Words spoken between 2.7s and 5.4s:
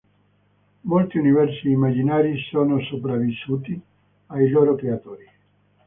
sopravvissuti ai loro creatori.